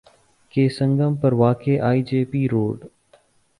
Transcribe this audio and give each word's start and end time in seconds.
کے 0.53 0.67
سنگم 0.69 1.15
پر 1.15 1.33
واقع 1.43 1.77
آئی 1.89 2.01
جے 2.09 2.23
پی 2.31 2.47
روڈ 2.51 2.85